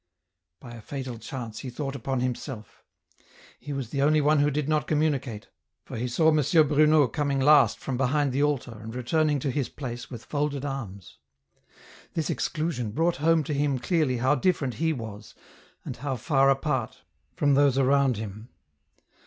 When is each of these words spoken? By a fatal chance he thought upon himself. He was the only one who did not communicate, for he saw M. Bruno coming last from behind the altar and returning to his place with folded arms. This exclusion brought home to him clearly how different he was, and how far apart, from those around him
By 0.59 0.71
a 0.71 0.81
fatal 0.81 1.19
chance 1.19 1.59
he 1.59 1.69
thought 1.69 1.95
upon 1.95 2.21
himself. 2.21 2.83
He 3.59 3.71
was 3.71 3.91
the 3.91 4.01
only 4.01 4.19
one 4.19 4.39
who 4.39 4.49
did 4.49 4.67
not 4.67 4.87
communicate, 4.87 5.49
for 5.85 5.95
he 5.95 6.07
saw 6.07 6.29
M. 6.29 6.67
Bruno 6.67 7.07
coming 7.07 7.39
last 7.39 7.77
from 7.77 7.97
behind 7.97 8.31
the 8.31 8.41
altar 8.41 8.79
and 8.81 8.95
returning 8.95 9.37
to 9.41 9.51
his 9.51 9.69
place 9.69 10.09
with 10.09 10.25
folded 10.25 10.65
arms. 10.65 11.19
This 12.15 12.31
exclusion 12.31 12.89
brought 12.93 13.17
home 13.17 13.43
to 13.43 13.53
him 13.53 13.77
clearly 13.77 14.17
how 14.17 14.33
different 14.33 14.73
he 14.81 14.91
was, 14.91 15.35
and 15.85 15.97
how 15.97 16.15
far 16.15 16.49
apart, 16.49 17.03
from 17.37 17.53
those 17.53 17.77
around 17.77 18.17
him 18.17 18.49